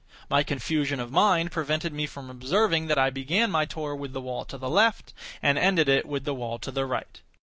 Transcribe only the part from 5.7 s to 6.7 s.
it with the wall